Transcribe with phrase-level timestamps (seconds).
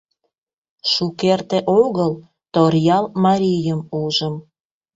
[0.91, 2.11] Шукерте огыл
[2.53, 4.35] Торъял марийым ужым.